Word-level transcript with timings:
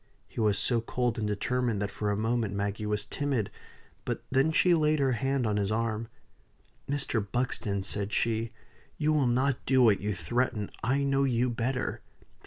He 0.27 0.39
was 0.39 0.57
so 0.57 0.81
cold 0.81 1.19
and 1.19 1.27
determined 1.27 1.79
that 1.79 1.91
for 1.91 2.09
a 2.09 2.17
moment 2.17 2.55
Maggie 2.55 2.87
was 2.87 3.05
timid. 3.05 3.51
But 4.03 4.23
she 4.51 4.71
then 4.71 4.81
laid 4.81 4.97
her 4.97 5.11
hand 5.11 5.45
on 5.45 5.57
his 5.57 5.71
arm. 5.71 6.07
"Mr. 6.89 7.23
Buxton," 7.31 7.83
said 7.83 8.11
she, 8.11 8.51
"you 8.97 9.13
will 9.13 9.27
not 9.27 9.63
do 9.67 9.83
what 9.83 10.01
you 10.01 10.15
threaten. 10.15 10.71
I 10.83 11.03
know 11.03 11.23
you 11.23 11.51
better. 11.51 12.01